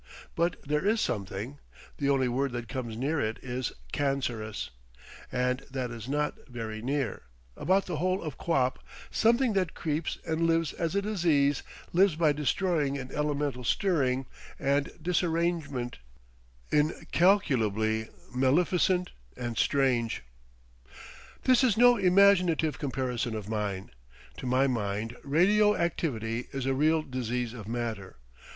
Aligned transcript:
But 0.33 0.55
there 0.63 0.83
is 0.83 0.99
something—the 0.99 2.09
only 2.09 2.27
word 2.27 2.53
that 2.53 2.67
comes 2.67 2.97
near 2.97 3.19
it 3.21 3.37
is 3.43 3.71
cancerous—and 3.91 5.59
that 5.69 5.91
is 5.91 6.09
not 6.09 6.33
very 6.47 6.81
near, 6.81 7.21
about 7.55 7.85
the 7.85 7.97
whole 7.97 8.23
of 8.23 8.35
quap, 8.35 8.79
something 9.11 9.53
that 9.53 9.75
creeps 9.75 10.17
and 10.25 10.47
lives 10.47 10.73
as 10.73 10.95
a 10.95 11.03
disease 11.03 11.61
lives 11.93 12.15
by 12.15 12.31
destroying; 12.33 12.97
an 12.97 13.11
elemental 13.13 13.63
stirring 13.63 14.25
and 14.57 14.91
disarrangement, 14.99 15.99
incalculably 16.71 18.09
maleficent 18.33 19.11
and 19.37 19.55
strange. 19.59 20.23
This 21.43 21.63
is 21.63 21.77
no 21.77 21.97
imaginative 21.97 22.79
comparison 22.79 23.35
of 23.35 23.47
mine. 23.47 23.91
To 24.37 24.47
my 24.47 24.65
mind 24.65 25.15
radio 25.23 25.75
activity 25.75 26.47
is 26.51 26.65
a 26.65 26.73
real 26.73 27.03
disease 27.03 27.53
of 27.53 27.67
matter. 27.67 28.17